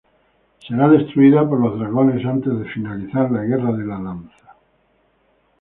[0.67, 4.55] Será destruida por los dragones antes de finalizar la Guerra de la Lanza.